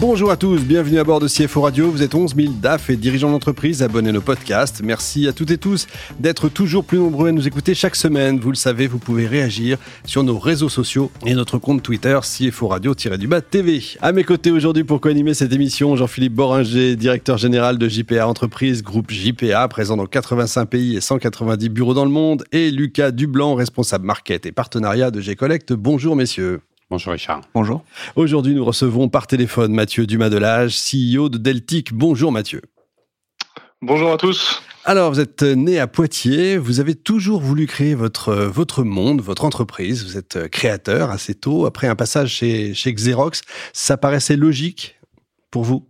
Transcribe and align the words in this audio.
Bonjour 0.00 0.30
à 0.30 0.38
tous, 0.38 0.62
bienvenue 0.64 0.98
à 0.98 1.04
bord 1.04 1.20
de 1.20 1.28
CFO 1.28 1.60
Radio. 1.60 1.90
Vous 1.90 2.02
êtes 2.02 2.14
11 2.14 2.34
000 2.34 2.54
DAF 2.54 2.88
et 2.88 2.96
dirigeants 2.96 3.30
d'entreprise 3.30 3.82
abonnés 3.82 4.08
à 4.08 4.12
nos 4.12 4.22
podcasts. 4.22 4.80
Merci 4.82 5.28
à 5.28 5.34
toutes 5.34 5.50
et 5.50 5.58
tous 5.58 5.86
d'être 6.18 6.48
toujours 6.48 6.84
plus 6.84 6.96
nombreux 6.96 7.28
à 7.28 7.32
nous 7.32 7.46
écouter 7.46 7.74
chaque 7.74 7.96
semaine. 7.96 8.40
Vous 8.40 8.48
le 8.48 8.56
savez, 8.56 8.86
vous 8.86 8.98
pouvez 8.98 9.26
réagir 9.26 9.76
sur 10.06 10.24
nos 10.24 10.38
réseaux 10.38 10.70
sociaux 10.70 11.10
et 11.26 11.34
notre 11.34 11.58
compte 11.58 11.82
Twitter 11.82 12.18
CFO 12.22 12.68
Radio-du-bas 12.68 13.42
TV. 13.42 13.82
À 14.00 14.12
mes 14.12 14.24
côtés 14.24 14.50
aujourd'hui 14.50 14.84
pour 14.84 15.02
co-animer 15.02 15.34
cette 15.34 15.52
émission, 15.52 15.94
Jean-Philippe 15.96 16.32
Boringer, 16.32 16.96
directeur 16.96 17.36
général 17.36 17.76
de 17.76 17.86
JPA 17.86 18.26
Entreprise, 18.26 18.82
groupe 18.82 19.10
JPA, 19.10 19.68
présent 19.68 19.98
dans 19.98 20.06
85 20.06 20.64
pays 20.64 20.96
et 20.96 21.02
190 21.02 21.68
bureaux 21.68 21.92
dans 21.92 22.06
le 22.06 22.10
monde, 22.10 22.44
et 22.52 22.70
Lucas 22.70 23.10
Dublanc, 23.10 23.54
responsable 23.54 24.06
market 24.06 24.46
et 24.46 24.52
partenariat 24.52 25.10
de 25.10 25.20
G-Collect. 25.20 25.74
Bonjour 25.74 26.16
messieurs. 26.16 26.62
Bonjour 26.90 27.12
Richard. 27.12 27.42
Bonjour. 27.54 27.84
Aujourd'hui, 28.16 28.52
nous 28.52 28.64
recevons 28.64 29.08
par 29.08 29.28
téléphone 29.28 29.72
Mathieu 29.72 30.08
Dumas-Delage, 30.08 30.76
CEO 30.76 31.28
de 31.28 31.38
Deltic. 31.38 31.92
Bonjour 31.92 32.32
Mathieu. 32.32 32.62
Bonjour 33.80 34.10
à 34.10 34.16
tous. 34.16 34.60
Alors, 34.84 35.12
vous 35.12 35.20
êtes 35.20 35.42
né 35.42 35.78
à 35.78 35.86
Poitiers, 35.86 36.58
vous 36.58 36.80
avez 36.80 36.96
toujours 36.96 37.40
voulu 37.40 37.68
créer 37.68 37.94
votre, 37.94 38.34
votre 38.34 38.82
monde, 38.82 39.20
votre 39.20 39.44
entreprise, 39.44 40.04
vous 40.04 40.18
êtes 40.18 40.48
créateur 40.48 41.10
assez 41.10 41.36
tôt, 41.36 41.64
après 41.64 41.86
un 41.86 41.94
passage 41.94 42.34
chez, 42.34 42.74
chez 42.74 42.92
Xerox, 42.92 43.42
ça 43.72 43.96
paraissait 43.96 44.36
logique 44.36 44.98
pour 45.52 45.62
vous? 45.62 45.88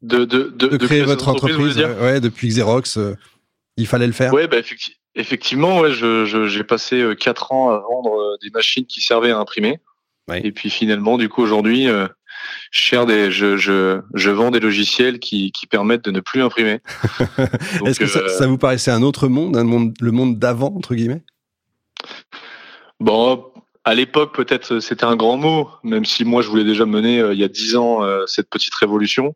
De, 0.00 0.24
de, 0.24 0.44
de, 0.48 0.76
créer 0.78 1.02
votre 1.02 1.28
entreprise, 1.28 1.76
ouais, 1.76 2.20
depuis 2.20 2.48
Xerox, 2.48 2.96
euh, 2.96 3.16
il 3.76 3.86
fallait 3.86 4.06
le 4.06 4.12
faire 4.12 4.32
Oui, 4.32 4.46
bah, 4.46 4.58
effectivement. 4.58 5.03
Effectivement, 5.16 5.80
ouais, 5.80 5.92
j'ai 5.92 6.26
je, 6.26 6.62
passé 6.62 7.00
euh, 7.00 7.14
quatre 7.14 7.52
ans 7.52 7.70
à 7.70 7.78
vendre 7.78 8.18
euh, 8.18 8.36
des 8.42 8.50
machines 8.50 8.84
qui 8.84 9.00
servaient 9.00 9.30
à 9.30 9.38
imprimer. 9.38 9.78
Et 10.32 10.52
puis 10.52 10.70
finalement, 10.70 11.18
du 11.18 11.28
coup, 11.28 11.42
aujourd'hui, 11.42 11.86
euh, 11.86 12.08
je, 12.70 13.04
des, 13.04 13.30
je, 13.30 13.56
je, 13.58 14.00
je, 14.14 14.30
vends 14.30 14.50
des 14.50 14.58
logiciels 14.58 15.18
qui, 15.18 15.52
qui 15.52 15.66
permettent 15.66 16.04
de 16.04 16.10
ne 16.10 16.20
plus 16.20 16.42
imprimer. 16.42 16.80
Est-ce 17.84 18.00
que 18.00 18.06
ça, 18.06 18.26
ça, 18.30 18.46
vous 18.46 18.56
paraissait 18.56 18.90
un 18.90 19.02
autre 19.02 19.28
monde, 19.28 19.56
un 19.56 19.64
monde 19.64 19.94
le 20.00 20.10
monde 20.12 20.38
d'avant, 20.38 20.74
entre 20.74 20.94
guillemets? 20.94 21.22
Bon, 23.00 23.52
à 23.84 23.94
l'époque, 23.94 24.34
peut-être 24.34 24.80
c'était 24.80 25.04
un 25.04 25.14
grand 25.14 25.36
mot, 25.36 25.68
même 25.82 26.06
si 26.06 26.24
moi, 26.24 26.40
je 26.40 26.48
voulais 26.48 26.64
déjà 26.64 26.86
mener 26.86 27.18
il 27.32 27.38
y 27.38 27.44
a 27.44 27.48
dix 27.48 27.76
ans 27.76 28.00
cette 28.26 28.48
petite 28.48 28.74
révolution. 28.74 29.34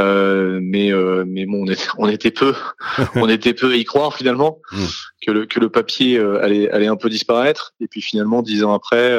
Euh, 0.00 0.60
mais 0.62 0.92
euh, 0.92 1.24
mais 1.26 1.46
bon, 1.46 1.64
on 1.64 1.70
était, 1.70 1.88
on 1.98 2.08
était 2.08 2.30
peu, 2.30 2.54
on 3.16 3.28
était 3.28 3.54
peu 3.54 3.72
à 3.72 3.76
y 3.76 3.84
croire 3.84 4.14
finalement 4.16 4.58
hmm. 4.72 4.84
que 5.26 5.30
le 5.30 5.46
que 5.46 5.60
le 5.60 5.68
papier 5.68 6.18
euh, 6.18 6.42
allait 6.42 6.70
allait 6.70 6.86
un 6.86 6.96
peu 6.96 7.08
disparaître. 7.08 7.74
Et 7.80 7.86
puis 7.86 8.00
finalement, 8.00 8.42
dix 8.42 8.64
ans 8.64 8.72
après, 8.72 9.16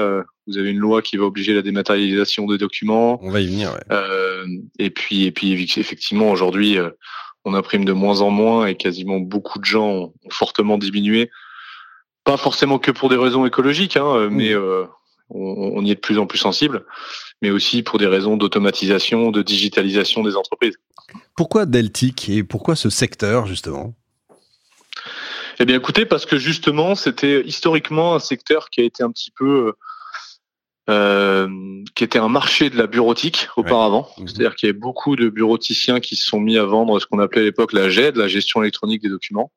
vous 0.47 0.57
avez 0.57 0.71
une 0.71 0.79
loi 0.79 1.01
qui 1.01 1.17
va 1.17 1.25
obliger 1.25 1.53
la 1.53 1.61
dématérialisation 1.61 2.47
des 2.47 2.57
documents. 2.57 3.19
On 3.21 3.31
va 3.31 3.41
y 3.41 3.47
venir. 3.47 3.73
Ouais. 3.73 3.97
et 4.79 4.89
puis 4.89 5.25
et 5.25 5.31
puis 5.31 5.53
effectivement, 5.77 6.31
aujourd'hui, 6.31 6.77
on 7.45 7.53
imprime 7.53 7.85
de 7.85 7.93
moins 7.93 8.21
en 8.21 8.29
moins 8.29 8.65
et 8.65 8.75
quasiment 8.75 9.19
beaucoup 9.19 9.59
de 9.59 9.65
gens 9.65 9.87
ont, 9.87 10.13
fortement 10.29 10.77
diminué. 10.77 11.29
Pas 12.23 12.37
forcément 12.37 12.77
que 12.77 12.91
pour 12.91 13.09
des 13.09 13.17
raisons 13.17 13.45
écologiques, 13.45 13.97
hein, 13.97 14.29
hmm. 14.29 14.33
mais 14.33 14.55
on, 14.55 15.77
on, 15.77 15.85
y 15.85 15.91
est 15.91 15.95
de 15.95 15.99
plus 15.99 16.17
en 16.17 16.25
plus 16.25 16.39
sensible 16.39 16.85
mais 17.41 17.49
aussi 17.49 17.83
pour 17.83 17.99
des 17.99 18.07
raisons 18.07 18.37
d'automatisation, 18.37 19.31
de 19.31 19.41
digitalisation 19.41 20.23
des 20.23 20.35
entreprises. 20.35 20.77
Pourquoi 21.35 21.65
Deltic 21.65 22.29
et 22.29 22.43
pourquoi 22.43 22.75
ce 22.75 22.89
secteur 22.89 23.47
justement? 23.47 23.93
Eh 25.59 25.65
bien 25.65 25.75
écoutez, 25.75 26.05
parce 26.05 26.25
que 26.25 26.37
justement 26.37 26.95
c'était 26.95 27.41
historiquement 27.45 28.15
un 28.15 28.19
secteur 28.19 28.69
qui 28.69 28.81
a 28.81 28.83
été 28.83 29.03
un 29.03 29.11
petit 29.11 29.31
peu... 29.31 29.73
Euh, 30.89 31.47
qui 31.95 32.03
était 32.03 32.19
un 32.19 32.27
marché 32.27 32.71
de 32.71 32.77
la 32.77 32.87
bureautique 32.87 33.47
auparavant. 33.55 34.09
Mhm. 34.17 34.27
C'est-à-dire 34.27 34.55
qu'il 34.55 34.67
y 34.67 34.69
avait 34.71 34.79
beaucoup 34.79 35.15
de 35.15 35.29
bureauticiens 35.29 35.99
qui 35.99 36.15
se 36.15 36.25
sont 36.25 36.39
mis 36.39 36.57
à 36.57 36.65
vendre 36.65 36.99
ce 36.99 37.05
qu'on 37.05 37.19
appelait 37.19 37.41
à 37.41 37.43
l'époque 37.45 37.71
la 37.71 37.89
GED, 37.89 38.17
la 38.17 38.27
gestion 38.27 38.63
électronique 38.63 39.01
des 39.01 39.09
documents. 39.09 39.51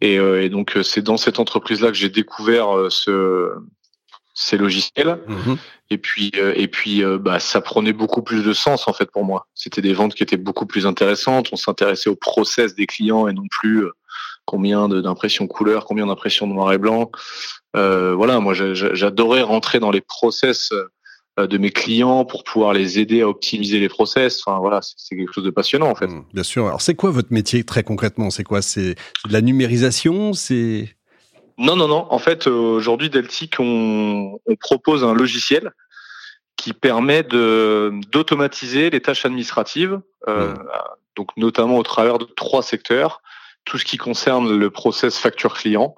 Et, 0.00 0.18
euh, 0.18 0.42
et 0.42 0.48
donc 0.48 0.78
c'est 0.82 1.02
dans 1.02 1.16
cette 1.16 1.40
entreprise-là 1.40 1.88
que 1.88 1.96
j'ai 1.96 2.10
découvert 2.10 2.74
euh, 2.74 2.90
ce, 2.90 3.50
ces 4.36 4.58
logiciels. 4.58 5.18
Mhm. 5.26 5.56
Et 5.90 5.98
puis, 5.98 6.30
euh, 6.36 6.52
et 6.54 6.68
puis, 6.68 7.02
euh, 7.02 7.18
bah, 7.18 7.40
ça 7.40 7.60
prenait 7.60 7.94
beaucoup 7.94 8.22
plus 8.22 8.44
de 8.44 8.52
sens 8.52 8.86
en 8.86 8.92
fait 8.92 9.10
pour 9.10 9.24
moi. 9.24 9.48
C'était 9.54 9.80
des 9.80 9.94
ventes 9.94 10.14
qui 10.14 10.22
étaient 10.22 10.36
beaucoup 10.36 10.66
plus 10.66 10.86
intéressantes. 10.86 11.48
On 11.52 11.56
s'intéressait 11.56 12.10
au 12.10 12.16
process 12.16 12.74
des 12.74 12.86
clients 12.86 13.26
et 13.28 13.32
non 13.32 13.46
plus 13.50 13.84
euh, 13.84 13.92
combien 14.44 14.88
d'impressions 14.88 15.46
couleur, 15.46 15.86
combien 15.86 16.06
d'impressions 16.06 16.46
noir 16.46 16.72
et 16.72 16.78
blanc. 16.78 17.10
voilà, 17.74 18.38
moi, 18.38 18.54
j'adorais 18.54 19.42
rentrer 19.42 19.80
dans 19.80 19.90
les 19.90 20.00
process 20.00 20.70
de 21.36 21.58
mes 21.58 21.70
clients 21.70 22.24
pour 22.24 22.44
pouvoir 22.44 22.72
les 22.72 23.00
aider 23.00 23.22
à 23.22 23.28
optimiser 23.28 23.80
les 23.80 23.88
process. 23.88 24.40
Enfin 24.46 24.60
voilà, 24.60 24.80
c'est 24.82 25.16
quelque 25.16 25.32
chose 25.32 25.44
de 25.44 25.50
passionnant 25.50 25.90
en 25.90 25.96
fait. 25.96 26.06
Mhm, 26.06 26.24
bien 26.32 26.44
sûr. 26.44 26.66
Alors 26.68 26.80
c'est 26.80 26.94
quoi 26.94 27.10
votre 27.10 27.32
métier 27.32 27.64
très 27.64 27.82
concrètement? 27.82 28.30
C'est 28.30 28.44
quoi? 28.44 28.62
C'est 28.62 28.94
de 29.26 29.32
la 29.32 29.40
numérisation? 29.40 30.32
C'est 30.32 30.96
non, 31.58 31.76
non, 31.76 31.88
non. 31.88 32.06
En 32.10 32.18
fait, 32.18 32.46
aujourd'hui, 32.46 33.08
Deltic, 33.10 33.56
on, 33.58 34.38
on, 34.46 34.56
propose 34.56 35.04
un 35.04 35.14
logiciel 35.14 35.72
qui 36.56 36.72
permet 36.72 37.22
de 37.22 37.92
d'automatiser 38.10 38.90
les 38.90 39.00
tâches 39.00 39.24
administratives, 39.24 40.00
euh, 40.28 40.52
mmh. 40.52 40.68
donc 41.16 41.36
notamment 41.36 41.78
au 41.78 41.82
travers 41.82 42.18
de 42.18 42.24
trois 42.24 42.62
secteurs. 42.62 43.22
Tout 43.64 43.78
ce 43.78 43.84
qui 43.84 43.96
concerne 43.96 44.56
le 44.56 44.70
process 44.70 45.18
facture 45.18 45.54
client, 45.54 45.94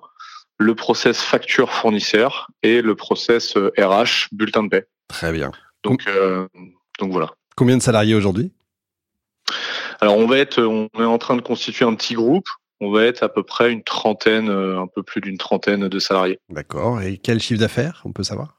le 0.59 0.75
process 0.75 1.21
facture 1.21 1.71
fournisseur 1.71 2.49
et 2.63 2.81
le 2.81 2.95
process 2.95 3.57
RH 3.57 3.59
euh, 3.59 4.07
bulletin 4.33 4.63
de 4.65 4.69
paie. 4.69 4.87
Très 5.09 5.33
bien. 5.33 5.53
Donc, 5.83 6.07
euh, 6.07 6.49
donc 6.99 7.13
voilà. 7.13 7.31
Combien 7.57 7.77
de 7.77 7.83
salariés 7.83 8.15
aujourd'hui? 8.15 8.53
Alors 10.01 10.17
on 10.17 10.27
va 10.27 10.39
être, 10.39 10.63
on 10.63 10.89
est 10.99 11.05
en 11.05 11.19
train 11.19 11.37
de 11.37 11.41
constituer 11.41 11.85
un 11.85 11.95
petit 11.95 12.15
groupe 12.15 12.49
on 12.81 12.91
va 12.91 13.05
être 13.05 13.23
à 13.23 13.29
peu 13.29 13.43
près 13.43 13.73
une 13.73 13.83
trentaine, 13.83 14.49
euh, 14.49 14.81
un 14.81 14.87
peu 14.87 15.03
plus 15.03 15.21
d'une 15.21 15.39
trentaine 15.39 15.89
de 15.89 15.99
salariés. 15.99 16.39
D'accord. 16.49 17.03
Et 17.03 17.19
quel 17.19 17.41
chiffre 17.41 17.61
d'affaires, 17.61 18.03
on 18.05 18.13
peut 18.13 18.23
savoir? 18.23 18.57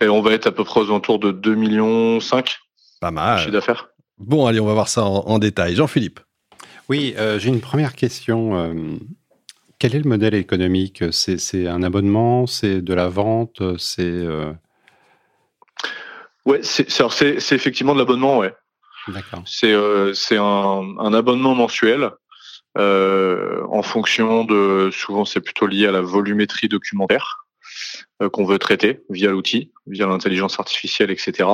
Et 0.00 0.08
on 0.08 0.22
va 0.22 0.32
être 0.32 0.46
à 0.46 0.52
peu 0.52 0.64
près 0.64 0.80
aux 0.80 0.86
alentours 0.86 1.18
de 1.18 1.32
2 1.32 1.54
millions 1.54 2.20
5. 2.20 2.58
Pas 3.00 3.10
mal. 3.10 3.38
Chiffre 3.38 3.50
d'affaires. 3.50 3.88
Bon, 4.18 4.46
allez, 4.46 4.60
on 4.60 4.66
va 4.66 4.74
voir 4.74 4.88
ça 4.88 5.04
en, 5.04 5.38
détail. 5.38 5.74
Jean-Philippe. 5.74 6.20
Oui, 6.88 7.14
euh, 7.18 7.38
j'ai 7.38 7.48
une 7.48 7.60
première 7.60 7.94
question. 7.94 8.56
Euh, 8.56 8.74
quel 9.78 9.96
est 9.96 10.00
le 10.00 10.08
modèle 10.08 10.34
économique? 10.34 11.02
C'est 11.10 11.66
un 11.66 11.82
abonnement? 11.82 12.46
C'est 12.46 12.82
de 12.82 12.94
la 12.94 13.08
vente? 13.08 13.62
C'est 13.78 14.24
Ouais, 16.44 16.60
c'est 16.62 17.52
effectivement 17.52 17.94
de 17.94 18.00
l'abonnement, 18.00 18.38
ouais. 18.38 18.54
D'accord. 19.08 19.42
C'est 19.46 19.72
un, 19.72 20.96
un, 20.98 21.14
abonnement 21.14 21.54
mensuel 21.54 22.02
euh, 22.02 22.10
en 22.76 23.82
fonction 23.82 24.44
de, 24.44 24.90
souvent 24.92 25.24
c'est 25.24 25.40
plutôt 25.40 25.66
lié 25.66 25.86
à 25.86 25.92
la 25.92 26.00
volumétrie 26.00 26.68
documentaire 26.68 27.42
euh, 28.22 28.28
qu'on 28.28 28.44
veut 28.44 28.58
traiter 28.58 29.00
via 29.10 29.30
l'outil, 29.30 29.72
via 29.86 30.06
l'intelligence 30.06 30.58
artificielle, 30.58 31.10
etc. 31.10 31.48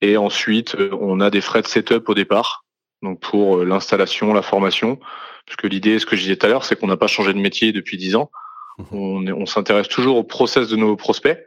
Et 0.00 0.16
ensuite, 0.16 0.74
euh, 0.74 0.90
on 1.00 1.20
a 1.20 1.30
des 1.30 1.40
frais 1.40 1.62
de 1.62 1.66
setup 1.66 2.08
au 2.08 2.14
départ, 2.14 2.64
donc 3.02 3.20
pour 3.20 3.64
l'installation, 3.64 4.32
la 4.32 4.42
formation, 4.42 4.98
parce 5.46 5.56
que 5.56 5.66
l'idée, 5.66 5.98
ce 5.98 6.06
que 6.06 6.16
je 6.16 6.22
disais 6.22 6.36
tout 6.36 6.46
à 6.46 6.48
l'heure, 6.48 6.64
c'est 6.64 6.78
qu'on 6.78 6.86
n'a 6.86 6.96
pas 6.96 7.06
changé 7.06 7.32
de 7.32 7.38
métier 7.38 7.72
depuis 7.72 7.96
dix 7.96 8.16
ans. 8.16 8.30
Mmh. 8.78 8.84
On, 8.92 9.26
on 9.28 9.46
s'intéresse 9.46 9.88
toujours 9.88 10.16
au 10.16 10.24
process 10.24 10.68
de 10.68 10.76
nos 10.76 10.96
prospects, 10.96 11.38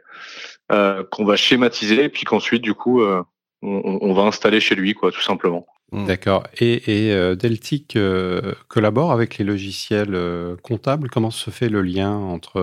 euh, 0.72 1.04
qu'on 1.10 1.24
va 1.24 1.36
schématiser, 1.36 2.04
et 2.04 2.08
puis 2.08 2.24
qu'ensuite, 2.24 2.62
du 2.62 2.74
coup, 2.74 3.02
on, 3.02 3.24
on, 3.62 4.14
va 4.14 4.22
installer 4.22 4.60
chez 4.60 4.74
lui, 4.74 4.94
quoi, 4.94 5.12
tout 5.12 5.22
simplement. 5.22 5.66
Mm. 5.92 6.06
D'accord. 6.06 6.44
Et, 6.60 7.12
euh, 7.12 7.34
Deltic 7.34 7.96
euh, 7.96 8.52
collabore 8.68 9.12
avec 9.12 9.38
les 9.38 9.44
logiciels 9.44 10.14
euh, 10.14 10.56
comptables? 10.62 11.08
Comment 11.08 11.30
se 11.30 11.50
fait 11.50 11.68
le 11.68 11.82
lien 11.82 12.14
entre 12.14 12.60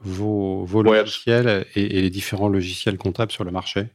vos, 0.00 0.66
logiciels 0.82 1.66
et, 1.74 1.88
les 1.88 2.10
différents 2.10 2.48
logiciels 2.48 2.98
comptables 2.98 3.32
sur 3.32 3.44
le 3.44 3.50
marché? 3.50 3.86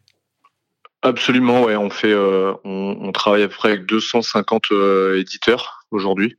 Absolument, 1.02 1.64
ouais. 1.64 1.76
On 1.76 1.90
fait, 1.90 2.14
on, 2.16 3.12
travaille 3.14 3.44
à 3.44 3.48
peu 3.48 3.56
près 3.56 3.70
avec 3.70 3.86
250 3.86 4.72
éditeurs 5.16 5.86
aujourd'hui 5.92 6.38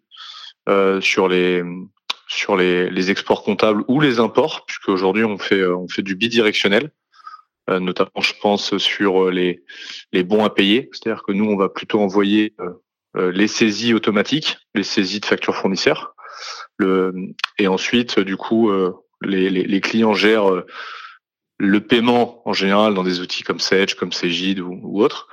sur 1.01 1.29
les 1.29 1.63
sur 2.27 2.57
les, 2.57 2.89
les, 2.89 3.11
exports 3.11 3.43
comptables 3.43 3.85
ou 3.87 4.01
les 4.01 4.19
imports, 4.19 4.65
puisque 4.67 4.89
aujourd'hui 4.89 5.25
on 5.25 5.37
fait 5.37 5.65
on 5.67 5.89
fait 5.89 6.03
du 6.03 6.17
bidirectionnel. 6.17 6.91
Euh, 7.71 7.81
notamment 7.81 8.21
je 8.21 8.35
pense 8.43 8.77
sur 8.77 9.25
euh, 9.25 9.31
les, 9.31 9.65
les 10.13 10.23
bons 10.23 10.45
à 10.45 10.51
payer, 10.51 10.91
c'est-à-dire 10.93 11.23
que 11.23 11.33
nous 11.33 11.47
on 11.47 11.57
va 11.57 11.71
plutôt 11.71 12.01
envoyer 12.01 12.55
euh, 12.61 13.33
les 13.33 13.49
saisies 13.49 13.95
automatiques, 13.95 14.59
les 14.75 14.83
saisies 14.83 15.21
de 15.21 15.27
factures 15.27 15.57
fournisseurs, 15.57 16.15
et 17.59 17.69
ensuite 17.69 18.19
du 18.19 18.37
coup 18.37 18.73
les 19.23 19.81
clients 19.81 20.15
gèrent 20.15 20.65
le 21.59 21.81
paiement 21.81 22.43
en 22.45 22.53
général 22.53 22.95
dans 22.95 23.05
des 23.05 23.21
outils 23.21 23.45
comme 23.45 23.61
Sage, 23.61 23.95
comme 23.95 24.11
Cegid 24.11 24.59
ou, 24.59 24.81
ou 24.83 25.01
autres. 25.01 25.29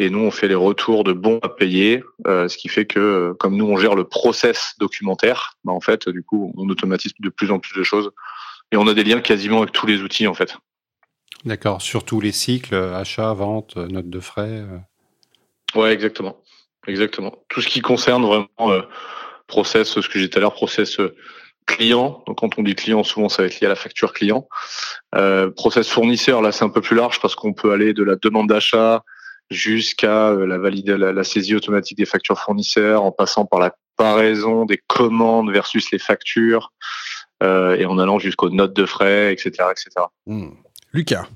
Et 0.00 0.10
nous, 0.10 0.18
on 0.18 0.32
fait 0.32 0.48
les 0.48 0.56
retours 0.56 1.04
de 1.04 1.12
bons 1.12 1.38
à 1.44 1.48
payer, 1.48 2.02
ce 2.26 2.56
qui 2.56 2.68
fait 2.68 2.86
que 2.86 3.32
comme 3.38 3.56
nous, 3.56 3.66
on 3.66 3.76
gère 3.76 3.94
le 3.94 4.02
process 4.02 4.74
documentaire, 4.80 5.52
bah, 5.62 5.72
en 5.72 5.80
fait, 5.80 6.08
du 6.08 6.24
coup, 6.24 6.52
on 6.56 6.68
automatise 6.68 7.12
de 7.20 7.28
plus 7.28 7.52
en 7.52 7.60
plus 7.60 7.78
de 7.78 7.84
choses. 7.84 8.10
Et 8.72 8.76
on 8.76 8.88
a 8.88 8.94
des 8.94 9.04
liens 9.04 9.20
quasiment 9.20 9.58
avec 9.58 9.70
tous 9.70 9.86
les 9.86 10.02
outils, 10.02 10.26
en 10.26 10.34
fait. 10.34 10.56
D'accord, 11.44 11.80
sur 11.80 12.04
tous 12.04 12.20
les 12.20 12.32
cycles, 12.32 12.74
achat, 12.74 13.32
vente, 13.32 13.76
note 13.76 14.10
de 14.10 14.20
frais. 14.20 14.62
Ouais, 15.74 15.92
exactement. 15.92 16.36
Exactement. 16.86 17.34
Tout 17.48 17.60
ce 17.60 17.68
qui 17.68 17.80
concerne 17.80 18.24
vraiment 18.24 18.82
process, 19.46 20.00
ce 20.00 20.08
que 20.08 20.18
j'ai 20.18 20.28
tout 20.28 20.38
à 20.38 20.40
l'heure, 20.40 20.54
process 20.54 20.98
client. 21.70 22.22
Donc 22.26 22.38
quand 22.38 22.58
on 22.58 22.62
dit 22.62 22.74
client, 22.74 23.04
souvent 23.04 23.28
ça 23.28 23.42
va 23.42 23.46
être 23.46 23.60
lié 23.60 23.66
à 23.66 23.70
la 23.70 23.76
facture 23.76 24.12
client. 24.12 24.48
Euh, 25.14 25.50
process 25.50 25.88
fournisseur, 25.88 26.42
là 26.42 26.52
c'est 26.52 26.64
un 26.64 26.68
peu 26.68 26.80
plus 26.80 26.96
large 26.96 27.20
parce 27.20 27.34
qu'on 27.34 27.52
peut 27.52 27.72
aller 27.72 27.92
de 27.94 28.02
la 28.02 28.16
demande 28.16 28.48
d'achat 28.48 29.04
jusqu'à 29.50 30.28
euh, 30.28 30.46
la, 30.46 30.58
valide, 30.58 30.90
la, 30.90 31.24
saisie 31.24 31.54
automatique 31.54 31.98
des 31.98 32.06
factures 32.06 32.38
fournisseurs, 32.38 33.02
en 33.02 33.12
passant 33.12 33.46
par 33.46 33.60
la 33.60 33.72
comparaison 33.96 34.64
des 34.64 34.80
commandes 34.86 35.50
versus 35.50 35.90
les 35.90 35.98
factures, 35.98 36.72
euh, 37.42 37.76
et 37.76 37.84
en 37.84 37.98
allant 37.98 38.18
jusqu'aux 38.18 38.50
notes 38.50 38.74
de 38.74 38.86
frais, 38.86 39.32
etc. 39.32 39.68
etc. 39.70 40.06
Lucas. 40.92 41.28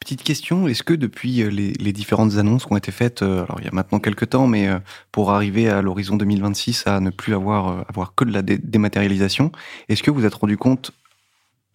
Petite 0.00 0.22
question, 0.22 0.68
est-ce 0.68 0.82
que 0.82 0.92
depuis 0.92 1.42
euh, 1.42 1.48
les, 1.48 1.92
différentes 1.92 2.36
annonces 2.36 2.66
qui 2.66 2.72
ont 2.72 2.76
été 2.76 2.92
faites, 2.92 3.22
euh, 3.22 3.44
alors 3.44 3.58
il 3.60 3.64
y 3.64 3.68
a 3.68 3.72
maintenant 3.72 4.00
quelques 4.00 4.30
temps, 4.30 4.46
mais 4.46 4.68
euh, 4.68 4.78
pour 5.12 5.30
arriver 5.30 5.68
à 5.68 5.80
l'horizon 5.80 6.16
2026 6.16 6.86
à 6.86 7.00
ne 7.00 7.10
plus 7.10 7.34
avoir, 7.34 7.84
avoir 7.88 8.14
que 8.14 8.24
de 8.24 8.32
la 8.32 8.42
dématérialisation, 8.42 9.50
est-ce 9.88 10.02
que 10.02 10.10
vous 10.10 10.26
êtes 10.26 10.34
rendu 10.34 10.58
compte, 10.58 10.90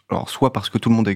alors 0.10 0.30
soit 0.30 0.54
parce 0.54 0.70
que 0.70 0.78
tout 0.78 0.90
le 0.90 0.96
monde 0.96 1.10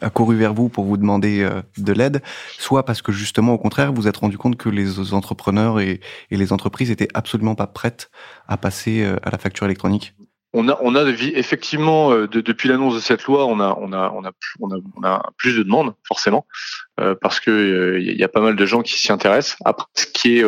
a 0.00 0.10
couru 0.10 0.36
vers 0.36 0.52
vous 0.52 0.68
pour 0.68 0.84
vous 0.84 0.96
demander 0.96 1.48
de 1.76 1.92
l'aide, 1.92 2.20
soit 2.58 2.84
parce 2.84 3.00
que 3.02 3.12
justement 3.12 3.52
au 3.52 3.58
contraire 3.58 3.92
vous 3.92 4.08
êtes 4.08 4.16
rendu 4.16 4.36
compte 4.36 4.56
que 4.56 4.68
les 4.68 5.14
entrepreneurs 5.14 5.78
et, 5.78 6.00
et 6.32 6.36
les 6.36 6.52
entreprises 6.52 6.90
étaient 6.90 7.08
absolument 7.14 7.54
pas 7.54 7.68
prêtes 7.68 8.10
à 8.48 8.56
passer 8.56 9.04
à 9.04 9.30
la 9.30 9.38
facture 9.38 9.66
électronique? 9.66 10.14
On 10.54 10.68
a, 10.68 10.78
on 10.80 10.94
a 10.94 11.02
effectivement 11.10 12.12
euh, 12.12 12.28
depuis 12.28 12.68
l'annonce 12.68 12.94
de 12.94 13.00
cette 13.00 13.24
loi, 13.24 13.44
on 13.44 13.60
a, 13.60 14.32
plus 15.36 15.58
de 15.58 15.62
demandes 15.64 15.94
forcément 16.06 16.46
euh, 17.00 17.16
parce 17.20 17.40
que 17.40 17.50
il 18.00 18.08
euh, 18.08 18.12
y 18.12 18.22
a 18.22 18.28
pas 18.28 18.40
mal 18.40 18.54
de 18.54 18.64
gens 18.64 18.82
qui 18.82 18.94
s'y 18.94 19.10
intéressent. 19.10 19.58
Après, 19.64 19.86
ce 19.94 20.06
qui 20.06 20.38
est 20.38 20.44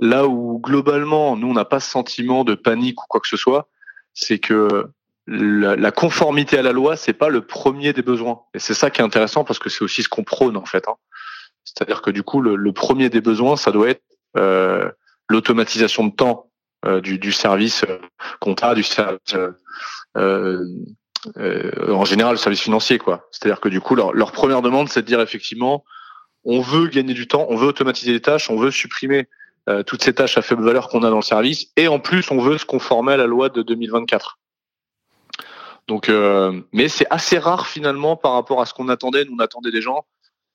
là 0.00 0.26
où 0.26 0.58
globalement, 0.60 1.36
nous, 1.36 1.48
on 1.48 1.52
n'a 1.52 1.66
pas 1.66 1.78
ce 1.78 1.90
sentiment 1.90 2.42
de 2.42 2.54
panique 2.54 3.02
ou 3.02 3.06
quoi 3.06 3.20
que 3.20 3.28
ce 3.28 3.36
soit, 3.36 3.68
c'est 4.14 4.38
que 4.38 4.86
la, 5.26 5.90
conformité 5.90 6.58
à 6.58 6.62
la 6.62 6.72
loi, 6.72 6.96
c'est 6.96 7.12
pas 7.12 7.28
le 7.28 7.42
premier 7.42 7.92
des 7.92 8.02
besoins. 8.02 8.40
Et 8.54 8.58
c'est 8.58 8.74
ça 8.74 8.88
qui 8.88 9.02
est 9.02 9.04
intéressant 9.04 9.44
parce 9.44 9.58
que 9.58 9.68
c'est 9.68 9.84
aussi 9.84 10.02
ce 10.02 10.08
qu'on 10.08 10.24
prône 10.24 10.56
en 10.56 10.64
fait. 10.64 10.88
Hein. 10.88 10.94
C'est-à-dire 11.64 12.00
que 12.00 12.10
du 12.10 12.22
coup, 12.22 12.40
le, 12.40 12.72
premier 12.72 13.10
des 13.10 13.20
besoins, 13.20 13.56
ça 13.56 13.72
doit 13.72 13.90
être 13.90 14.02
l'automatisation 15.28 16.06
de 16.06 16.14
temps 16.14 16.47
euh, 16.47 16.47
du, 17.02 17.18
du, 17.18 17.32
service 17.32 17.84
euh, 17.84 17.98
compta, 18.40 18.74
du 18.74 18.82
service 18.82 19.36
euh, 20.16 20.64
en 21.88 22.04
général 22.04 22.34
le 22.34 22.38
service 22.38 22.60
financier 22.60 22.98
quoi. 22.98 23.28
C'est-à-dire 23.32 23.60
que 23.60 23.68
du 23.68 23.80
coup 23.80 23.94
leur, 23.94 24.12
leur 24.12 24.32
première 24.32 24.62
demande 24.62 24.88
c'est 24.88 25.02
de 25.02 25.06
dire 25.06 25.20
effectivement 25.20 25.84
on 26.44 26.60
veut 26.60 26.86
gagner 26.86 27.14
du 27.14 27.26
temps, 27.26 27.46
on 27.48 27.56
veut 27.56 27.66
automatiser 27.66 28.12
les 28.12 28.20
tâches, 28.20 28.48
on 28.48 28.56
veut 28.56 28.70
supprimer 28.70 29.28
toutes 29.86 30.02
ces 30.02 30.14
tâches 30.14 30.38
à 30.38 30.42
faible 30.42 30.64
valeur 30.64 30.88
qu'on 30.88 31.02
a 31.02 31.10
dans 31.10 31.16
le 31.16 31.22
service 31.22 31.66
et 31.76 31.88
en 31.88 31.98
plus 31.98 32.30
on 32.30 32.40
veut 32.40 32.56
se 32.56 32.64
conformer 32.64 33.12
à 33.12 33.16
la 33.18 33.26
loi 33.26 33.50
de 33.50 33.60
2024. 33.60 34.38
Donc, 35.88 36.10
euh, 36.10 36.60
mais 36.72 36.88
c'est 36.88 37.06
assez 37.08 37.38
rare 37.38 37.66
finalement 37.66 38.14
par 38.14 38.34
rapport 38.34 38.60
à 38.60 38.66
ce 38.66 38.74
qu'on 38.74 38.88
attendait. 38.88 39.24
Nous 39.24 39.34
on 39.34 39.40
attendait 39.40 39.72
des 39.72 39.80
gens 39.80 40.04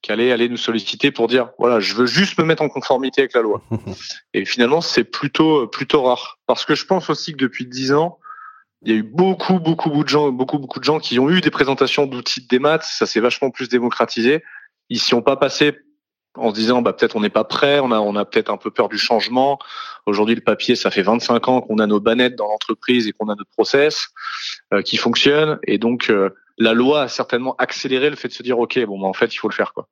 qui 0.04 0.12
allait 0.12 0.32
aller 0.32 0.50
nous 0.50 0.58
solliciter 0.58 1.12
pour 1.12 1.28
dire 1.28 1.50
voilà 1.58 1.80
je 1.80 1.96
veux 1.96 2.06
juste 2.06 2.38
me 2.38 2.44
mettre 2.44 2.62
en 2.62 2.70
conformité 2.70 3.22
avec 3.22 3.34
la 3.34 3.42
loi. 3.42 3.64
Et 4.36 4.46
finalement 4.46 4.82
c'est 4.82 5.06
plutôt 5.06 5.66
plutôt 5.68 6.04
rare. 6.04 6.38
Parce 6.46 6.66
que 6.66 6.76
je 6.76 6.86
pense 6.86 7.10
aussi 7.10 7.32
que 7.32 7.38
depuis 7.38 7.66
dix 7.66 7.94
ans 7.94 8.20
il 8.84 8.92
y 8.92 8.96
a 8.96 8.98
eu 8.98 9.04
beaucoup 9.04 9.60
beaucoup 9.60 9.90
beaucoup 9.90 10.04
de 10.04 10.10
gens 10.10 10.30
beaucoup 10.30 10.60
beaucoup 10.60 10.80
de 10.80 10.84
gens 10.84 11.00
qui 11.00 11.18
ont 11.18 11.30
eu 11.30 11.42
des 11.42 11.50
présentations 11.50 12.06
d'outils 12.06 12.42
de 12.42 12.48
démat. 12.48 12.82
Ça 12.82 13.08
s'est 13.08 13.22
vachement 13.22 13.50
plus 13.50 13.70
démocratisé. 13.70 14.44
Ils 14.90 15.00
s'y 15.00 15.16
ont 15.16 15.22
pas 15.22 15.38
passé 15.38 15.80
en 16.36 16.50
se 16.50 16.56
disant 16.56 16.82
bah 16.82 16.92
peut-être 16.92 17.16
on 17.16 17.22
n'est 17.22 17.30
pas 17.30 17.46
prêt 17.46 17.80
on 17.80 17.92
a 17.92 18.00
on 18.00 18.16
a 18.18 18.26
peut-être 18.26 18.52
un 18.52 18.58
peu 18.58 18.72
peur 18.72 18.90
du 18.90 18.98
changement. 18.98 19.58
Aujourd'hui 20.06 20.36
le 20.36 20.42
papier 20.42 20.76
ça 20.76 20.92
fait 20.92 21.02
25 21.02 21.48
ans 21.48 21.62
qu'on 21.62 21.80
a 21.80 21.88
nos 21.88 22.02
bannettes 22.02 22.36
dans 22.36 22.48
l'entreprise 22.50 23.08
et 23.08 23.14
qu'on 23.14 23.30
a 23.30 23.36
notre 23.36 23.52
process 23.52 24.10
euh, 24.74 24.82
qui 24.82 24.98
fonctionne. 24.98 25.60
Et 25.66 25.78
donc 25.78 26.10
euh, 26.10 26.30
la 26.58 26.74
loi 26.74 27.04
a 27.04 27.08
certainement 27.08 27.56
accéléré 27.58 28.10
le 28.10 28.16
fait 28.16 28.28
de 28.28 28.34
se 28.34 28.44
dire 28.44 28.60
ok 28.60 28.80
bon 28.86 29.00
bah, 29.00 29.08
en 29.08 29.14
fait 29.14 29.34
il 29.34 29.38
faut 29.38 29.50
le 29.50 29.54
faire 29.54 29.74
quoi. 29.74 29.88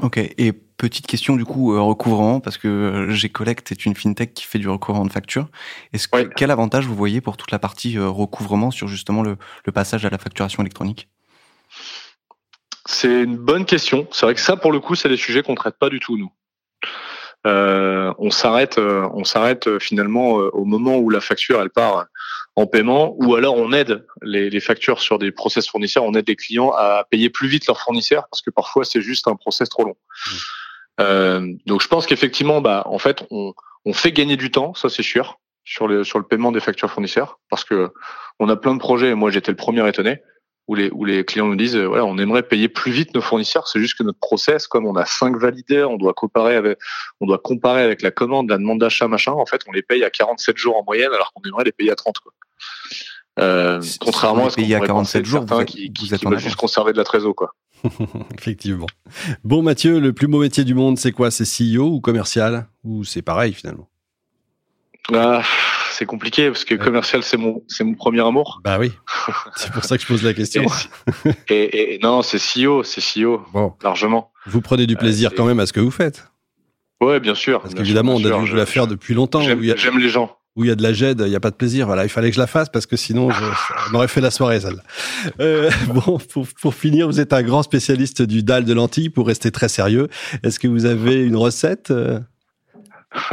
Ok 0.00 0.18
et 0.18 0.52
petite 0.52 1.06
question 1.06 1.36
du 1.36 1.44
coup 1.44 1.74
euh, 1.74 1.80
recouvrement 1.80 2.40
parce 2.40 2.56
que 2.56 2.68
euh, 2.68 3.10
G-Collect 3.10 3.70
est 3.72 3.84
une 3.84 3.94
fintech 3.94 4.32
qui 4.32 4.44
fait 4.44 4.58
du 4.58 4.68
recouvrement 4.68 5.04
de 5.04 5.12
facture. 5.12 5.48
Est-ce 5.92 6.08
que 6.08 6.22
quel 6.36 6.50
avantage 6.50 6.86
vous 6.86 6.94
voyez 6.94 7.20
pour 7.20 7.36
toute 7.36 7.50
la 7.50 7.58
partie 7.58 7.98
euh, 7.98 8.08
recouvrement 8.08 8.70
sur 8.70 8.88
justement 8.88 9.22
le, 9.22 9.36
passage 9.72 10.04
à 10.04 10.10
la 10.10 10.18
facturation 10.18 10.62
électronique? 10.62 11.08
C'est 12.86 13.22
une 13.22 13.36
bonne 13.36 13.66
question. 13.66 14.08
C'est 14.10 14.26
vrai 14.26 14.34
que 14.34 14.40
ça 14.40 14.56
pour 14.56 14.72
le 14.72 14.80
coup 14.80 14.94
c'est 14.94 15.08
des 15.08 15.16
sujets 15.16 15.42
qu'on 15.42 15.54
traite 15.54 15.78
pas 15.78 15.90
du 15.90 16.00
tout 16.00 16.16
nous. 16.16 16.32
on 17.44 18.30
s'arrête, 18.30 18.78
on 18.78 19.24
s'arrête 19.24 19.78
finalement 19.78 20.32
au 20.32 20.64
moment 20.64 20.96
où 20.96 21.10
la 21.10 21.20
facture 21.20 21.60
elle 21.60 21.70
part 21.70 22.06
en 22.60 22.66
paiement, 22.66 23.16
ou 23.18 23.34
alors 23.36 23.56
on 23.56 23.72
aide 23.72 24.04
les, 24.20 24.60
factures 24.60 25.00
sur 25.00 25.18
des 25.18 25.32
process 25.32 25.66
fournisseurs, 25.66 26.04
on 26.04 26.12
aide 26.12 26.28
les 26.28 26.36
clients 26.36 26.72
à 26.72 27.06
payer 27.10 27.30
plus 27.30 27.48
vite 27.48 27.66
leurs 27.66 27.80
fournisseurs 27.80 28.28
parce 28.30 28.42
que 28.42 28.50
parfois 28.50 28.84
c'est 28.84 29.00
juste 29.00 29.28
un 29.28 29.36
process 29.36 29.68
trop 29.70 29.84
long. 29.84 29.96
Mmh. 29.96 30.30
Euh, 31.00 31.52
donc 31.64 31.80
je 31.82 31.88
pense 31.88 32.06
qu'effectivement, 32.06 32.60
bah 32.60 32.82
en 32.84 32.98
fait, 32.98 33.24
on, 33.30 33.54
fait 33.94 34.12
gagner 34.12 34.36
du 34.36 34.50
temps, 34.50 34.74
ça 34.74 34.90
c'est 34.90 35.02
sûr, 35.02 35.40
sur 35.64 35.88
le 35.88 36.04
sur 36.04 36.18
le 36.18 36.26
paiement 36.26 36.52
des 36.52 36.60
factures 36.60 36.90
fournisseurs, 36.90 37.40
parce 37.48 37.64
que 37.64 37.90
on 38.38 38.48
a 38.50 38.56
plein 38.56 38.74
de 38.74 38.78
projets. 38.78 39.08
Et 39.08 39.14
moi, 39.14 39.30
j'étais 39.30 39.50
le 39.50 39.56
premier 39.56 39.88
étonné 39.88 40.20
où 40.68 40.74
les 40.74 40.90
où 40.90 41.06
les 41.06 41.24
clients 41.24 41.46
nous 41.46 41.56
disent 41.56 41.76
euh, 41.76 41.86
voilà, 41.86 42.04
on 42.04 42.18
aimerait 42.18 42.42
payer 42.42 42.68
plus 42.68 42.92
vite 42.92 43.14
nos 43.14 43.22
fournisseurs. 43.22 43.66
C'est 43.68 43.80
juste 43.80 43.96
que 43.96 44.02
notre 44.02 44.20
process, 44.20 44.66
comme 44.66 44.86
on 44.86 44.96
a 44.96 45.06
cinq 45.06 45.36
valideurs, 45.36 45.90
on 45.90 45.96
doit 45.96 46.12
comparer 46.12 46.56
avec 46.56 46.78
on 47.20 47.26
doit 47.26 47.38
comparer 47.38 47.82
avec 47.82 48.02
la 48.02 48.10
commande, 48.10 48.50
la 48.50 48.58
demande 48.58 48.80
d'achat, 48.80 49.08
machin. 49.08 49.32
En 49.32 49.46
fait, 49.46 49.62
on 49.66 49.72
les 49.72 49.82
paye 49.82 50.04
à 50.04 50.10
47 50.10 50.58
jours 50.58 50.76
en 50.76 50.84
moyenne, 50.84 51.12
alors 51.12 51.32
qu'on 51.32 51.42
aimerait 51.48 51.64
les 51.64 51.72
payer 51.72 51.90
à 51.90 51.96
30. 51.96 52.18
Quoi. 52.18 52.32
Euh, 53.38 53.80
contrairement 54.00 54.46
à 54.46 54.50
ce 54.50 54.56
qu'on 54.56 54.82
à 54.82 54.86
47 54.86 55.24
jours, 55.24 55.44
vous, 55.46 55.64
qui, 55.64 55.92
qui, 55.92 56.08
veulent 56.08 56.38
juste 56.38 56.56
conserver 56.56 56.92
de 56.92 56.98
la 56.98 57.04
trésor, 57.04 57.34
quoi. 57.34 57.54
Effectivement. 58.38 58.86
Bon, 59.44 59.62
Mathieu, 59.62 60.00
le 60.00 60.12
plus 60.12 60.26
beau 60.26 60.40
métier 60.40 60.64
du 60.64 60.74
monde, 60.74 60.98
c'est 60.98 61.12
quoi? 61.12 61.30
C'est 61.30 61.44
CEO 61.44 61.86
ou 61.86 62.00
commercial? 62.00 62.68
Ou 62.84 63.04
c'est 63.04 63.22
pareil 63.22 63.52
finalement? 63.52 63.88
Ah, 65.14 65.42
C'est 65.92 66.06
compliqué 66.06 66.48
parce 66.48 66.64
que 66.64 66.74
commercial, 66.74 67.22
c'est 67.22 67.36
mon, 67.36 67.62
c'est 67.68 67.84
mon 67.84 67.94
premier 67.94 68.20
amour. 68.20 68.60
Bah 68.62 68.78
oui. 68.78 68.92
C'est 69.56 69.72
pour 69.72 69.84
ça 69.84 69.96
que 69.96 70.02
je 70.02 70.08
pose 70.08 70.22
la 70.22 70.34
question. 70.34 70.64
et, 71.48 71.98
non, 72.02 72.22
c'est 72.22 72.38
CEO, 72.38 72.82
c'est 72.84 73.00
CEO. 73.00 73.42
Bon. 73.52 73.74
Largement. 73.82 74.32
Vous 74.46 74.60
prenez 74.60 74.86
du 74.86 74.96
plaisir 74.96 75.32
quand 75.36 75.44
même 75.44 75.60
à 75.60 75.66
ce 75.66 75.72
que 75.72 75.80
vous 75.80 75.90
faites 75.90 76.26
Ouais, 77.00 77.20
bien 77.20 77.34
sûr. 77.34 77.60
Parce 77.60 77.74
qu'évidemment, 77.74 78.14
on 78.14 78.24
a 78.24 78.44
dû 78.44 78.54
la 78.54 78.66
faire 78.66 78.86
depuis 78.86 79.14
longtemps. 79.14 79.40
J'aime 79.40 79.98
les 79.98 80.08
gens 80.08 80.36
où 80.56 80.64
il 80.64 80.68
y 80.68 80.70
a 80.70 80.74
de 80.74 80.82
la 80.82 80.92
GED, 80.92 81.20
il 81.20 81.30
n'y 81.30 81.36
a 81.36 81.40
pas 81.40 81.50
de 81.50 81.56
plaisir. 81.56 81.86
Voilà, 81.86 82.04
il 82.04 82.08
fallait 82.08 82.28
que 82.30 82.34
je 82.34 82.40
la 82.40 82.46
fasse 82.46 82.68
parce 82.68 82.86
que 82.86 82.96
sinon, 82.96 83.30
je, 83.30 83.44
on 83.90 83.94
aurait 83.94 84.08
fait 84.08 84.20
la 84.20 84.30
soirée, 84.30 84.60
celle 84.60 84.82
euh, 85.40 85.70
bon, 85.88 86.18
pour, 86.18 86.46
pour, 86.60 86.74
finir, 86.74 87.06
vous 87.06 87.20
êtes 87.20 87.32
un 87.32 87.42
grand 87.42 87.62
spécialiste 87.62 88.22
du 88.22 88.42
dalle 88.42 88.64
de 88.64 88.72
lentilles. 88.72 89.10
Pour 89.10 89.26
rester 89.26 89.50
très 89.50 89.68
sérieux, 89.68 90.08
est-ce 90.42 90.58
que 90.58 90.68
vous 90.68 90.86
avez 90.86 91.24
une 91.24 91.36
recette 91.36 91.90
euh? 91.90 92.20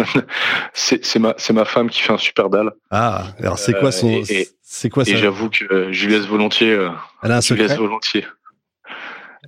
C'est 0.73 1.19
ma, 1.19 1.35
ma 1.51 1.65
femme 1.65 1.89
qui 1.89 2.01
fait 2.01 2.13
un 2.13 2.17
super 2.17 2.49
dalle. 2.49 2.71
Ah, 2.89 3.27
alors 3.39 3.59
c'est 3.59 3.73
quoi 3.73 3.91
son. 3.91 4.21
Euh, 4.21 4.43
c'est 4.61 4.89
quoi 4.89 5.05
ça 5.05 5.11
Et 5.11 5.17
j'avoue 5.17 5.49
que 5.49 5.91
je 5.91 6.05
lui 6.05 6.13
laisse 6.13 6.25
volontiers. 6.25 6.89
Elle 7.23 7.31
a 7.31 7.37
un 7.37 7.41
je 7.41 7.53
lui 7.53 7.61
laisse 7.61 7.77
volontiers. 7.77 8.25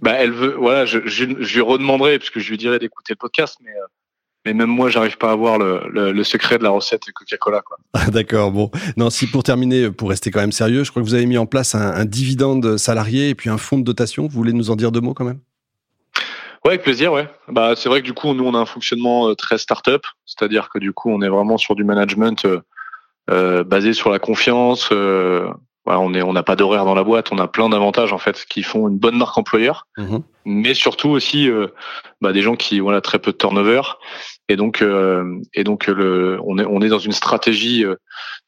Bah, 0.02 0.14
elle 0.14 0.32
veut, 0.32 0.56
voilà, 0.56 0.86
je, 0.86 1.00
je, 1.06 1.26
je 1.40 1.54
lui 1.56 1.62
redemanderai, 1.62 2.20
parce 2.20 2.30
que 2.30 2.40
je 2.40 2.50
lui 2.50 2.58
dirais 2.58 2.80
d'écouter 2.80 3.14
le 3.14 3.18
podcast, 3.18 3.58
mais 3.62 3.72
mais 4.50 4.66
même 4.66 4.70
moi, 4.70 4.90
j'arrive 4.90 5.18
pas 5.18 5.32
à 5.32 5.36
voir 5.36 5.60
le, 5.60 5.82
le, 5.92 6.24
secret 6.24 6.58
de 6.58 6.64
la 6.64 6.72
recette 6.72 7.04
Coca-Cola. 7.12 7.62
Ah, 7.94 8.10
d'accord. 8.10 8.52
Bon, 8.52 8.72
non. 8.98 9.10
Si 9.10 9.28
pour 9.28 9.44
terminer, 9.44 9.92
pour 9.92 10.10
rester 10.10 10.32
quand 10.32 10.40
même 10.40 10.52
sérieux, 10.52 10.84
je 10.84 10.90
crois 10.90 11.04
que 11.04 11.08
vous 11.08 11.14
avez 11.14 11.26
mis 11.26 11.38
en 11.38 11.46
place 11.46 11.76
un, 11.76 11.92
un 11.94 12.06
dividende 12.06 12.78
salarié 12.78 13.30
et 13.30 13.36
puis 13.36 13.50
un 13.50 13.58
fonds 13.58 13.78
de 13.78 13.84
dotation. 13.84 14.24
Vous 14.24 14.30
voulez 14.30 14.54
nous 14.54 14.72
en 14.72 14.76
dire 14.76 14.92
deux 14.92 15.02
mots 15.02 15.14
quand 15.14 15.26
même? 15.26 15.40
Ouais, 16.66 16.72
avec 16.72 16.84
plaisir. 16.84 17.14
Ouais. 17.14 17.28
Bah, 17.48 17.74
c'est 17.76 17.90
vrai 17.90 18.02
que 18.02 18.06
du 18.06 18.14
coup, 18.14 18.34
nous, 18.34 18.46
on 18.46 18.56
a 18.56 18.60
un 18.60 18.66
fonctionnement 18.66 19.30
euh, 19.30 19.36
très 19.36 19.58
start-up, 19.58 20.04
c'est-à-dire 20.26 20.70
que 20.70 20.80
du 20.80 20.94
coup, 20.94 21.12
on 21.12 21.22
est 21.22 21.30
vraiment 21.30 21.58
sur 21.58 21.76
du 21.76 21.84
management 21.84 22.46
euh, 22.46 22.62
euh 23.30 23.64
basé 23.64 23.94
sur 23.94 24.10
la 24.10 24.20
confiance. 24.20 24.90
Euh, 24.92 25.48
on 25.98 26.14
est, 26.14 26.22
on 26.22 26.34
n'a 26.34 26.44
pas 26.44 26.56
d'horaire 26.56 26.86
dans 26.86 26.94
la 26.94 27.04
boîte, 27.04 27.32
on 27.32 27.38
a 27.38 27.48
plein 27.48 27.70
d'avantages 27.70 28.14
en 28.14 28.18
fait 28.18 28.46
qui 28.48 28.64
font 28.64 28.88
une 28.88 28.98
bonne 28.98 29.18
marque 29.18 29.38
employeur, 29.38 29.88
mmh 29.98 30.18
mais 30.46 30.74
surtout 30.74 31.10
aussi 31.10 31.48
euh, 31.48 31.68
bah, 32.22 32.34
des 32.34 32.42
gens 32.42 32.56
qui 32.56 32.80
voilà 32.80 33.02
très 33.02 33.20
peu 33.20 33.32
de 33.32 33.38
turnover 33.38 33.82
et 34.50 34.56
donc 34.56 34.82
euh, 34.82 35.40
et 35.54 35.64
donc 35.64 35.88
le, 35.88 36.40
on 36.44 36.58
est 36.58 36.66
on 36.66 36.82
est 36.82 36.90
dans 36.90 37.00
une 37.00 37.12
stratégie 37.12 37.86
euh, 37.86 37.96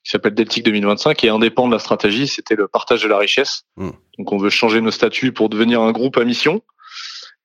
qui 0.04 0.12
s'appelle 0.12 0.34
Deltic 0.34 0.66
2025 0.66 1.24
et 1.24 1.30
indépendant 1.30 1.70
de 1.70 1.74
la 1.74 1.80
stratégie, 1.80 2.28
c'était 2.28 2.56
le 2.56 2.68
partage 2.68 3.04
de 3.04 3.08
la 3.08 3.18
richesse. 3.18 3.64
Mmh. 3.78 3.92
Donc 4.18 4.34
on 4.34 4.38
veut 4.38 4.50
changer 4.50 4.82
nos 4.82 4.92
statuts 4.92 5.32
pour 5.32 5.48
devenir 5.48 5.82
un 5.82 5.92
groupe 5.92 6.18
à 6.18 6.26
mission 6.26 6.62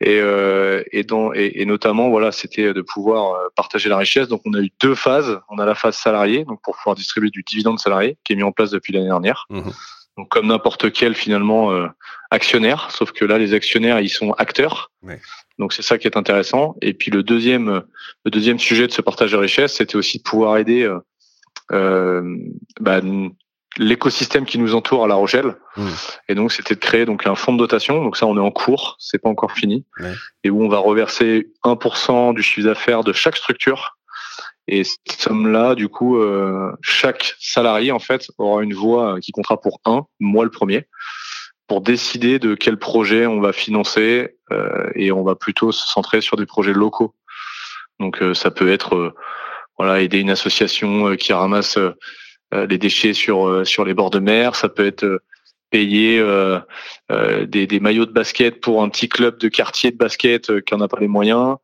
Et, 0.01 0.21
euh, 0.21 0.83
et, 0.91 1.05
dans, 1.05 1.33
et, 1.33 1.65
notamment, 1.65 2.11
voilà, 2.11 2.33
c'était 2.33 2.73
de 2.73 2.83
pouvoir 2.83 3.35
euh, 3.35 3.49
partager 3.57 3.89
la 3.89 3.97
richesse. 3.97 4.29
Donc, 4.29 4.43
on 4.45 4.53
a 4.53 4.61
eu 4.61 4.71
deux 4.81 4.95
phases. 4.95 5.41
On 5.49 5.59
a 5.59 5.65
la 5.65 5.75
phase 5.75 5.97
salariée, 5.97 6.45
donc 6.45 6.61
pour 6.63 6.77
pouvoir 6.77 6.97
distribuer 6.97 7.31
du 7.31 7.43
dividende 7.43 7.79
salarié, 7.79 8.19
qui 8.25 8.35
est 8.35 8.37
mis 8.37 8.43
en 8.43 8.53
place 8.53 8.71
depuis 8.71 8.93
l'année 8.93 9.07
dernière. 9.07 9.47
Mmh. 9.49 9.71
Donc, 10.17 10.29
comme 10.29 10.47
n'importe 10.47 10.93
quel 10.93 11.15
finalement 11.15 11.73
euh, 11.73 11.87
actionnaire, 12.31 12.91
sauf 12.91 13.13
que 13.13 13.25
là, 13.25 13.39
les 13.39 13.53
actionnaires, 13.55 14.01
ils 14.01 14.09
sont 14.09 14.33
acteurs. 14.33 14.91
Donc, 15.59 15.73
c'est 15.73 15.83
ça 15.83 15.99
qui 15.99 16.07
est 16.07 16.17
intéressant. 16.17 16.77
Et 16.81 16.95
puis, 16.95 17.11
le 17.11 17.23
deuxième, 17.23 17.83
le 18.25 18.31
deuxième 18.31 18.59
sujet 18.59 18.87
de 18.87 18.93
ce 18.93 19.03
partage 19.03 19.33
de 19.33 19.37
richesse, 19.37 19.75
c'était 19.75 19.97
aussi 19.97 20.19
de 20.19 20.23
pouvoir 20.23 20.57
aider 20.57 20.83
euh, 20.83 20.99
euh 21.73 22.37
bah, 22.81 23.01
l'écosystème 23.79 24.47
qui 24.47 24.59
nous 24.59 24.75
entoure 24.75 25.05
à 25.05 25.09
La 25.09 25.17
Rochelle. 25.17 25.55
Mmh. 25.77 25.87
Et 26.29 26.35
donc, 26.35 26.53
c'était 26.53 26.75
de 26.75 26.81
créer 26.81 27.05
donc 27.05 27.27
un 27.27 27.35
fonds 27.35 27.53
de 27.53 27.59
dotation. 27.59 28.03
Donc 28.03 28.17
ça, 28.17 28.27
on 28.27 28.37
est 28.37 28.41
en 28.41 28.51
cours, 28.51 28.97
c'est 28.99 29.19
pas 29.19 29.29
encore 29.29 29.53
fini, 29.53 29.85
et 30.45 30.51
où 30.51 30.65
on 30.65 30.69
va 30.69 30.79
reverser 30.79 31.53
1% 31.63 32.35
du 32.35 32.43
chiffre 32.43 32.67
d'affaires 32.67 33.05
de 33.05 33.13
chaque 33.13 33.37
structure. 33.37 33.99
Et 34.69 34.85
cette 34.85 35.21
somme-là, 35.21 35.75
du 35.75 35.89
coup, 35.89 36.19
euh, 36.19 36.73
chaque 36.83 37.35
salarié 37.39 37.93
en 37.93 37.99
fait 37.99 38.29
aura 38.39 38.63
une 38.63 38.75
voix 38.75 39.21
qui 39.21 39.33
comptera 39.33 39.61
pour 39.61 39.81
un, 39.85 40.05
moi 40.19 40.45
le 40.45 40.51
premier, 40.51 40.87
pour 41.69 41.81
décider 41.81 42.39
de 42.39 42.55
quel 42.55 42.79
projet 42.79 43.27
on 43.27 43.41
va 43.41 43.53
financer. 43.53 44.37
Euh, 44.53 44.91
et 44.95 45.11
on 45.11 45.25
va 45.25 45.35
plutôt 45.35 45.73
se 45.73 45.87
centrer 45.87 46.21
sur 46.21 46.37
des 46.37 46.47
projets 46.47 46.73
locaux. 46.73 47.15
Donc 47.99 48.23
euh, 48.23 48.35
ça 48.35 48.51
peut 48.51 48.71
être 48.71 48.95
euh, 48.95 49.15
voilà 49.79 50.01
aider 50.01 50.21
une 50.21 50.31
association 50.31 51.17
qui 51.17 51.33
ramasse 51.33 51.79
euh, 52.55 52.67
les 52.67 52.79
déchets 52.79 53.13
sur 53.13 53.49
euh, 53.49 53.65
sur 53.65 53.85
les 53.85 53.95
bords 53.95 54.11
de 54.11 54.21
mer. 54.21 54.55
Ça 54.55 54.69
peut 54.69 54.87
être 54.87 55.05
euh, 55.05 55.19
payer 55.71 56.23
des, 57.11 57.67
des, 57.67 57.81
maillots 57.81 58.07
de 58.07 58.13
basket 58.13 58.61
pour 58.61 58.85
un 58.85 58.89
petit 58.89 59.09
club 59.09 59.37
de 59.39 59.49
quartier 59.49 59.91
de 59.91 59.97
basket 59.97 60.61
qui 60.61 60.75
en 60.75 60.81
a 60.81 60.87
pas 60.87 61.01
les 61.01 61.09
moyens. 61.09 61.57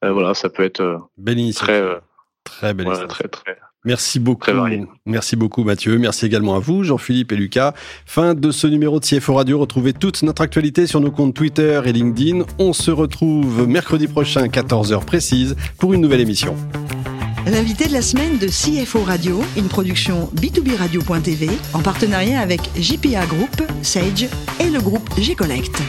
voilà, 0.00 0.32
ça 0.32 0.48
peut 0.48 0.62
être 0.62 1.08
très 1.56 2.00
très 2.48 2.74
belle 2.74 2.86
très, 3.08 3.28
très, 3.28 3.56
Merci 3.84 4.18
beaucoup. 4.18 4.50
Merci 5.06 5.36
beaucoup 5.36 5.64
Mathieu. 5.64 5.98
Merci 5.98 6.26
également 6.26 6.56
à 6.56 6.58
vous, 6.58 6.82
Jean-Philippe 6.82 7.32
et 7.32 7.36
Lucas. 7.36 7.74
Fin 8.06 8.34
de 8.34 8.50
ce 8.50 8.66
numéro 8.66 9.00
de 9.00 9.04
CFO 9.04 9.34
Radio. 9.34 9.58
Retrouvez 9.58 9.92
toute 9.92 10.22
notre 10.22 10.42
actualité 10.42 10.86
sur 10.86 11.00
nos 11.00 11.10
comptes 11.10 11.34
Twitter 11.34 11.80
et 11.84 11.92
LinkedIn. 11.92 12.44
On 12.58 12.72
se 12.72 12.90
retrouve 12.90 13.66
mercredi 13.68 14.08
prochain, 14.08 14.46
14h 14.46 15.04
précise, 15.04 15.56
pour 15.78 15.94
une 15.94 16.00
nouvelle 16.00 16.20
émission. 16.20 16.56
L'invité 17.46 17.86
de 17.86 17.92
la 17.92 18.02
semaine 18.02 18.36
de 18.36 18.48
CFO 18.48 19.04
Radio, 19.04 19.40
une 19.56 19.68
production 19.68 20.28
B2B 20.36 20.76
Radio.tv 20.76 21.48
en 21.72 21.80
partenariat 21.80 22.40
avec 22.40 22.60
JPA 22.76 23.24
Group, 23.26 23.62
Sage 23.82 24.28
et 24.60 24.68
le 24.68 24.80
groupe 24.80 25.08
G-Collect. 25.18 25.80